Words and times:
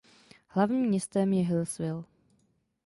Hlavním 0.47 0.85
městem 0.87 1.33
je 1.33 1.45
Hillsville. 1.45 2.03